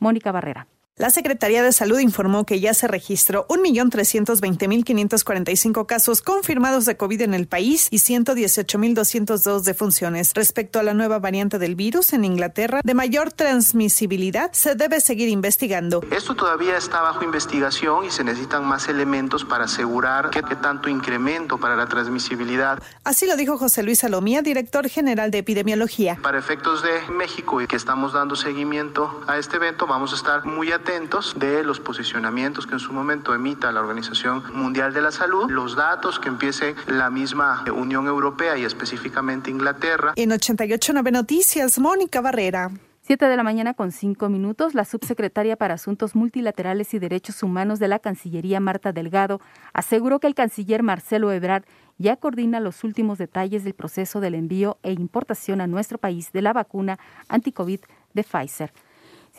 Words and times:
Mónica 0.00 0.32
Barrera. 0.32 0.66
La 1.00 1.08
Secretaría 1.08 1.62
de 1.62 1.72
Salud 1.72 1.98
informó 1.98 2.44
que 2.44 2.60
ya 2.60 2.74
se 2.74 2.86
registró 2.86 3.46
1.320.545 3.48 5.86
casos 5.86 6.20
confirmados 6.20 6.84
de 6.84 6.98
COVID 6.98 7.22
en 7.22 7.32
el 7.32 7.48
país 7.48 7.88
y 7.90 8.00
118.202 8.00 9.62
defunciones. 9.62 10.34
Respecto 10.34 10.78
a 10.78 10.82
la 10.82 10.92
nueva 10.92 11.18
variante 11.18 11.58
del 11.58 11.74
virus 11.74 12.12
en 12.12 12.26
Inglaterra, 12.26 12.82
de 12.84 12.92
mayor 12.92 13.32
transmisibilidad, 13.32 14.52
se 14.52 14.74
debe 14.74 15.00
seguir 15.00 15.30
investigando. 15.30 16.02
Esto 16.10 16.36
todavía 16.36 16.76
está 16.76 17.00
bajo 17.00 17.24
investigación 17.24 18.04
y 18.04 18.10
se 18.10 18.22
necesitan 18.22 18.66
más 18.66 18.90
elementos 18.90 19.46
para 19.46 19.64
asegurar 19.64 20.28
qué 20.28 20.42
tanto 20.42 20.90
incremento 20.90 21.56
para 21.56 21.76
la 21.76 21.86
transmisibilidad. 21.86 22.78
Así 23.04 23.26
lo 23.26 23.38
dijo 23.38 23.56
José 23.56 23.82
Luis 23.82 24.00
Salomía, 24.00 24.42
director 24.42 24.86
general 24.86 25.30
de 25.30 25.38
epidemiología. 25.38 26.18
Para 26.20 26.38
efectos 26.38 26.82
de 26.82 27.00
México 27.10 27.62
y 27.62 27.66
que 27.66 27.76
estamos 27.76 28.12
dando 28.12 28.36
seguimiento 28.36 29.22
a 29.26 29.38
este 29.38 29.56
evento, 29.56 29.86
vamos 29.86 30.12
a 30.12 30.16
estar 30.16 30.44
muy 30.44 30.70
atentos 30.70 30.89
de 30.90 31.62
los 31.62 31.78
posicionamientos 31.78 32.66
que 32.66 32.72
en 32.72 32.80
su 32.80 32.92
momento 32.92 33.32
emita 33.32 33.70
la 33.70 33.80
Organización 33.80 34.42
Mundial 34.54 34.92
de 34.92 35.00
la 35.00 35.12
Salud, 35.12 35.48
los 35.48 35.76
datos 35.76 36.18
que 36.18 36.28
empiece 36.28 36.74
la 36.88 37.10
misma 37.10 37.64
Unión 37.72 38.08
Europea 38.08 38.58
y 38.58 38.64
específicamente 38.64 39.52
Inglaterra. 39.52 40.14
En 40.16 40.30
88.9 40.30 41.12
Noticias, 41.12 41.78
Mónica 41.78 42.20
Barrera. 42.20 42.72
Siete 43.02 43.26
de 43.26 43.36
la 43.36 43.44
mañana 43.44 43.74
con 43.74 43.92
cinco 43.92 44.28
minutos, 44.28 44.74
la 44.74 44.84
subsecretaria 44.84 45.54
para 45.54 45.74
Asuntos 45.74 46.16
Multilaterales 46.16 46.92
y 46.92 46.98
Derechos 46.98 47.44
Humanos 47.44 47.78
de 47.78 47.86
la 47.86 48.00
Cancillería, 48.00 48.58
Marta 48.58 48.90
Delgado, 48.90 49.40
aseguró 49.72 50.18
que 50.18 50.26
el 50.26 50.34
canciller 50.34 50.82
Marcelo 50.82 51.30
Ebrard 51.30 51.62
ya 51.98 52.16
coordina 52.16 52.58
los 52.58 52.82
últimos 52.82 53.16
detalles 53.16 53.62
del 53.62 53.74
proceso 53.74 54.18
del 54.18 54.34
envío 54.34 54.78
e 54.82 54.90
importación 54.90 55.60
a 55.60 55.68
nuestro 55.68 55.98
país 55.98 56.32
de 56.32 56.42
la 56.42 56.52
vacuna 56.52 56.98
anticovid 57.28 57.78
de 58.12 58.24
Pfizer. 58.24 58.72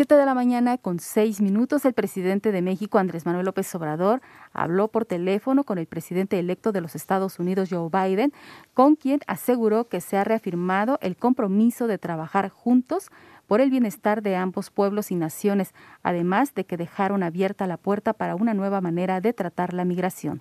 Siete 0.00 0.14
de 0.14 0.24
la 0.24 0.32
mañana 0.32 0.78
con 0.78 0.98
seis 0.98 1.42
minutos, 1.42 1.84
el 1.84 1.92
presidente 1.92 2.52
de 2.52 2.62
México, 2.62 2.96
Andrés 2.96 3.26
Manuel 3.26 3.44
López 3.44 3.74
Obrador, 3.74 4.22
habló 4.54 4.88
por 4.88 5.04
teléfono 5.04 5.62
con 5.62 5.76
el 5.76 5.84
presidente 5.84 6.38
electo 6.38 6.72
de 6.72 6.80
los 6.80 6.94
Estados 6.94 7.38
Unidos, 7.38 7.68
Joe 7.70 7.90
Biden, 7.90 8.32
con 8.72 8.96
quien 8.96 9.20
aseguró 9.26 9.88
que 9.88 10.00
se 10.00 10.16
ha 10.16 10.24
reafirmado 10.24 10.98
el 11.02 11.16
compromiso 11.16 11.86
de 11.86 11.98
trabajar 11.98 12.48
juntos 12.48 13.10
por 13.46 13.60
el 13.60 13.68
bienestar 13.68 14.22
de 14.22 14.36
ambos 14.36 14.70
pueblos 14.70 15.10
y 15.10 15.16
naciones, 15.16 15.74
además 16.02 16.54
de 16.54 16.64
que 16.64 16.78
dejaron 16.78 17.22
abierta 17.22 17.66
la 17.66 17.76
puerta 17.76 18.14
para 18.14 18.36
una 18.36 18.54
nueva 18.54 18.80
manera 18.80 19.20
de 19.20 19.34
tratar 19.34 19.74
la 19.74 19.84
migración. 19.84 20.40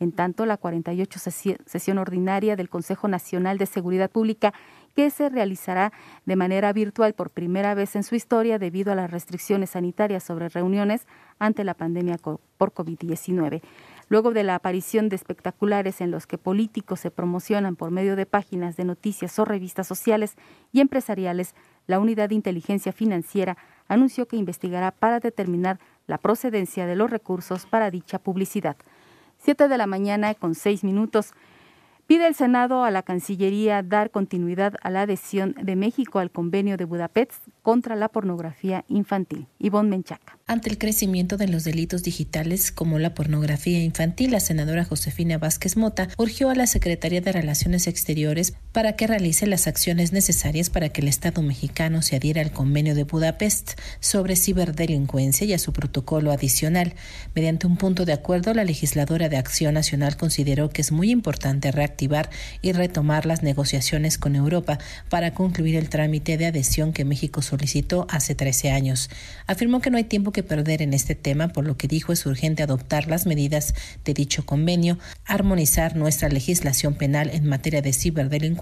En 0.00 0.12
tanto, 0.12 0.46
la 0.46 0.56
48 0.56 1.20
sesión 1.66 1.98
ordinaria 1.98 2.56
del 2.56 2.70
Consejo 2.70 3.06
Nacional 3.06 3.58
de 3.58 3.66
Seguridad 3.66 4.10
Pública 4.10 4.54
que 5.00 5.08
se 5.08 5.30
realizará 5.30 5.94
de 6.26 6.36
manera 6.36 6.74
virtual 6.74 7.14
por 7.14 7.30
primera 7.30 7.72
vez 7.74 7.96
en 7.96 8.02
su 8.02 8.16
historia 8.16 8.58
debido 8.58 8.92
a 8.92 8.94
las 8.94 9.10
restricciones 9.10 9.70
sanitarias 9.70 10.22
sobre 10.22 10.50
reuniones 10.50 11.06
ante 11.38 11.64
la 11.64 11.72
pandemia 11.72 12.18
por 12.18 12.74
COVID-19. 12.74 13.62
Luego 14.10 14.32
de 14.32 14.44
la 14.44 14.56
aparición 14.56 15.08
de 15.08 15.16
espectaculares 15.16 16.02
en 16.02 16.10
los 16.10 16.26
que 16.26 16.36
políticos 16.36 17.00
se 17.00 17.10
promocionan 17.10 17.76
por 17.76 17.90
medio 17.90 18.14
de 18.14 18.26
páginas 18.26 18.76
de 18.76 18.84
noticias 18.84 19.38
o 19.38 19.46
revistas 19.46 19.86
sociales 19.86 20.34
y 20.70 20.80
empresariales, 20.80 21.54
la 21.86 21.98
Unidad 21.98 22.28
de 22.28 22.34
Inteligencia 22.34 22.92
Financiera 22.92 23.56
anunció 23.88 24.28
que 24.28 24.36
investigará 24.36 24.90
para 24.90 25.18
determinar 25.18 25.80
la 26.08 26.18
procedencia 26.18 26.84
de 26.84 26.96
los 26.96 27.08
recursos 27.08 27.64
para 27.64 27.90
dicha 27.90 28.18
publicidad. 28.18 28.76
Siete 29.38 29.66
de 29.66 29.78
la 29.78 29.86
mañana 29.86 30.34
con 30.34 30.54
seis 30.54 30.84
minutos. 30.84 31.32
Pide 32.10 32.26
el 32.26 32.34
Senado 32.34 32.82
a 32.82 32.90
la 32.90 33.04
Cancillería 33.04 33.84
dar 33.84 34.10
continuidad 34.10 34.74
a 34.82 34.90
la 34.90 35.02
adhesión 35.02 35.54
de 35.62 35.76
México 35.76 36.18
al 36.18 36.32
convenio 36.32 36.76
de 36.76 36.84
Budapest 36.84 37.34
contra 37.62 37.94
la 37.94 38.08
pornografía 38.08 38.84
infantil. 38.88 39.46
Ivonne 39.60 39.90
Menchaca. 39.90 40.36
Ante 40.48 40.70
el 40.70 40.78
crecimiento 40.78 41.36
de 41.36 41.46
los 41.46 41.62
delitos 41.62 42.02
digitales 42.02 42.72
como 42.72 42.98
la 42.98 43.14
pornografía 43.14 43.80
infantil, 43.84 44.32
la 44.32 44.40
senadora 44.40 44.84
Josefina 44.84 45.38
Vázquez 45.38 45.76
Mota 45.76 46.08
urgió 46.18 46.50
a 46.50 46.56
la 46.56 46.66
Secretaría 46.66 47.20
de 47.20 47.30
Relaciones 47.30 47.86
Exteriores 47.86 48.54
para 48.72 48.94
que 48.94 49.06
realice 49.06 49.46
las 49.46 49.66
acciones 49.66 50.12
necesarias 50.12 50.70
para 50.70 50.90
que 50.90 51.00
el 51.00 51.08
Estado 51.08 51.42
mexicano 51.42 52.02
se 52.02 52.16
adhiera 52.16 52.40
al 52.40 52.52
convenio 52.52 52.94
de 52.94 53.04
Budapest 53.04 53.72
sobre 53.98 54.36
ciberdelincuencia 54.36 55.46
y 55.46 55.52
a 55.52 55.58
su 55.58 55.72
protocolo 55.72 56.30
adicional. 56.30 56.94
Mediante 57.34 57.66
un 57.66 57.76
punto 57.76 58.04
de 58.04 58.12
acuerdo, 58.12 58.54
la 58.54 58.64
legisladora 58.64 59.28
de 59.28 59.38
Acción 59.38 59.74
Nacional 59.74 60.16
consideró 60.16 60.70
que 60.70 60.82
es 60.82 60.92
muy 60.92 61.10
importante 61.10 61.72
reactivar 61.72 62.30
y 62.62 62.72
retomar 62.72 63.26
las 63.26 63.42
negociaciones 63.42 64.18
con 64.18 64.36
Europa 64.36 64.78
para 65.08 65.34
concluir 65.34 65.74
el 65.74 65.88
trámite 65.88 66.36
de 66.36 66.46
adhesión 66.46 66.92
que 66.92 67.04
México 67.04 67.42
solicitó 67.42 68.06
hace 68.08 68.36
13 68.36 68.70
años. 68.70 69.10
Afirmó 69.48 69.80
que 69.80 69.90
no 69.90 69.96
hay 69.96 70.04
tiempo 70.04 70.30
que 70.30 70.44
perder 70.44 70.82
en 70.82 70.94
este 70.94 71.16
tema, 71.16 71.48
por 71.48 71.66
lo 71.66 71.76
que 71.76 71.88
dijo 71.88 72.12
es 72.12 72.24
urgente 72.24 72.62
adoptar 72.62 73.08
las 73.08 73.26
medidas 73.26 73.74
de 74.04 74.14
dicho 74.14 74.46
convenio, 74.46 74.98
armonizar 75.24 75.96
nuestra 75.96 76.28
legislación 76.28 76.94
penal 76.94 77.30
en 77.30 77.48
materia 77.48 77.82
de 77.82 77.92
ciberdelincuencia 77.92 78.59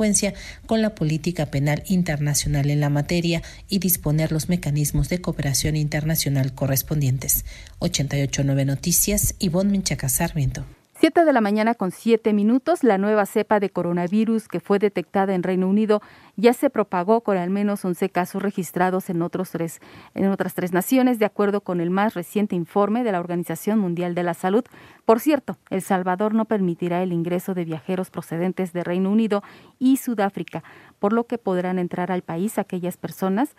con 0.67 0.83
la 0.83 0.95
política 0.95 1.47
penal 1.47 1.83
internacional 1.87 2.71
en 2.71 2.81
la 2.81 2.91
materia 2.91 3.43
y 3.69 3.81
disponer 3.81 4.33
los 4.33 4.49
mecanismos 4.49 5.09
de 5.09 5.21
cooperación 5.21 5.77
internacional 5.77 6.55
correspondientes. 6.55 7.45
889 7.81 8.65
Noticias, 8.65 9.35
Ivonne 9.39 9.73
Minchaca 9.73 10.09
Sarmiento. 10.09 10.78
Siete 11.01 11.25
de 11.25 11.33
la 11.33 11.41
mañana 11.41 11.75
con 11.75 11.93
siete 11.93 12.33
minutos, 12.33 12.83
la 12.83 12.99
nueva 12.99 13.25
cepa 13.25 13.61
de 13.61 13.71
coronavirus 13.71 14.49
que 14.49 14.59
fue 14.59 14.81
detectada 14.81 15.33
en 15.33 15.45
Reino 15.45 15.69
Unido 15.69 16.03
ya 16.35 16.53
se 16.53 16.71
propagó 16.71 17.21
con 17.21 17.37
al 17.37 17.51
menos 17.51 17.85
11 17.85 18.11
casos 18.11 18.43
registrados 18.43 19.09
en, 19.09 19.23
otros 19.23 19.53
tres, 19.53 19.81
en 20.17 20.27
otras 20.29 20.55
tres 20.55 20.73
naciones, 20.73 21.21
de 21.21 21.25
acuerdo 21.25 21.61
con 21.61 21.81
el 21.81 21.91
más 21.91 22.15
reciente 22.15 22.57
informe 22.57 23.05
de 23.05 23.13
la 23.13 23.21
Organización 23.21 23.79
Mundial 23.79 24.17
de 24.17 24.25
la 24.25 24.35
Salud. 24.35 24.65
Por 25.05 25.21
cierto, 25.21 25.57
El 25.71 25.83
Salvador 25.83 26.35
no 26.35 26.47
permitirá 26.47 27.01
el 27.01 27.13
ingreso 27.13 27.55
de 27.55 27.65
viajeros 27.65 28.11
procedentes 28.11 28.73
de 28.73 28.83
Reino 28.83 29.13
Unido 29.13 29.45
y 29.79 29.99
Sudáfrica, 29.99 30.65
por 30.99 31.13
lo 31.13 31.29
que 31.29 31.39
podrán 31.39 31.79
entrar 31.79 32.11
al 32.11 32.23
país 32.23 32.59
aquellas 32.59 32.97
personas 32.97 33.55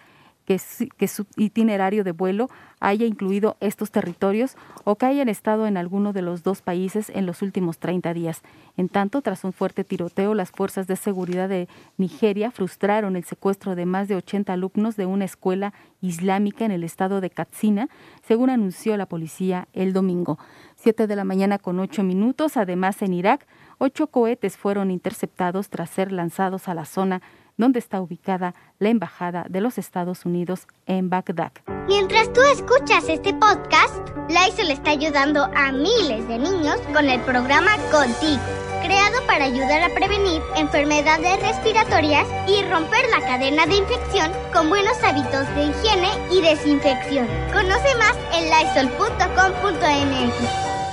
que, 0.98 1.08
su 1.08 1.28
itinerario 1.38 2.04
de 2.04 2.12
vuelo 2.12 2.50
haya 2.80 3.06
incluido 3.06 3.56
estos 3.60 3.92
territorios 3.92 4.56
o 4.84 4.96
que 4.96 5.06
hayan 5.06 5.30
estado 5.30 5.68
en 5.68 5.78
alguno 5.78 6.12
de 6.12 6.24
los 6.24 6.42
dos 6.42 6.64
países 6.64 7.12
en 7.12 7.28
los 7.28 7.44
últimos 7.44 7.78
30 7.78 8.16
días. 8.16 8.42
En 8.76 8.90
tanto, 8.90 9.22
tras 9.22 9.44
un 9.44 9.54
fuerte 9.54 9.84
tiroteo, 9.84 10.34
las 10.34 10.50
fuerzas 10.50 10.88
de 10.88 10.96
seguridad 10.96 11.50
de 11.50 11.68
Nigeria 11.98 12.50
frustraron 12.50 13.16
el 13.16 13.26
secuestro 13.26 13.76
de 13.76 13.86
más 13.86 14.08
de 14.08 14.16
80 14.16 14.54
alumnos 14.54 14.96
de 14.96 15.06
una 15.06 15.26
escuela 15.26 15.74
islámica 16.02 16.66
en 16.66 16.72
el 16.72 16.84
estado 16.84 17.22
de 17.22 17.30
Katsina, 17.30 17.88
según 18.24 18.50
anunció 18.50 18.98
la 18.98 19.06
policía 19.06 19.68
el 19.74 19.94
domingo. 19.94 20.40
Siete 20.76 21.06
de 21.06 21.16
la 21.16 21.26
mañana 21.26 21.60
con 21.60 21.80
ocho 21.80 22.02
minutos. 22.02 22.58
Además, 22.58 23.04
en 23.04 23.14
Irak, 23.14 23.46
ocho 23.78 24.08
cohetes 24.08 24.58
fueron 24.58 24.90
interceptados 24.90 25.70
tras 25.70 25.92
ser 25.92 26.12
lanzados 26.12 26.68
a 26.68 26.74
la 26.74 26.86
zona 26.86 27.22
donde 27.60 27.78
está 27.78 28.02
ubicada 28.02 28.56
la 28.80 28.90
Embajada 28.90 29.46
de 29.50 29.62
los 29.62 29.78
Estados 29.78 30.26
Unidos 30.26 30.66
en 30.88 31.10
Bagdad. 31.12 31.52
Mientras 31.88 32.32
tú 32.34 32.42
escuchas 32.42 33.08
este 33.10 33.34
podcast, 33.34 34.10
Lysol 34.30 34.72
está 34.72 34.92
ayudando 34.92 35.44
a 35.44 35.72
miles 35.72 36.28
de 36.28 36.40
niños 36.40 36.80
con 36.94 37.10
el 37.10 37.20
programa 37.22 37.76
Contigo, 37.92 38.42
creado 38.82 39.22
para 39.28 39.46
ayudar 39.46 39.84
a 39.84 39.94
prevenir 39.94 40.42
enfermedades 40.56 41.42
respiratorias 41.42 42.26
y 42.48 42.64
romper 42.64 43.06
la 43.10 43.20
cadena 43.28 43.66
de 43.66 43.76
infección 43.76 44.32
con 44.54 44.70
buenos 44.70 44.98
hábitos 45.04 45.46
de 45.56 45.66
higiene 45.66 46.10
y 46.32 46.42
desinfección. 46.42 47.28
Conoce 47.52 47.94
más 47.98 48.16
en 48.34 48.46
lysol.com.mx. 48.46 50.34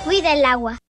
Cuida 0.03 0.33
el 0.33 0.43
agua. 0.43 0.77